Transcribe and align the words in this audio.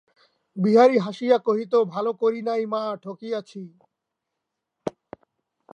বিহারী 0.57 0.97
হাসিয়া 0.97 1.37
কহিত, 1.39 1.73
ভালো 1.85 2.11
করি 2.13 2.41
নাই 2.41 2.63
মা, 2.65 2.83
ঠকিয়াছি। 3.03 3.63